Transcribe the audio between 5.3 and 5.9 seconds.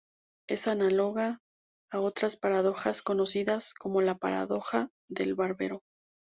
barbero.